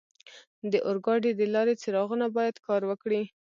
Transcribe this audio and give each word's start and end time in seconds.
د 0.71 0.73
اورګاډي 0.87 1.31
د 1.35 1.41
لارې 1.53 1.73
څراغونه 1.81 2.25
باید 2.37 2.55
کار 2.67 2.81
وکړي. 2.89 3.21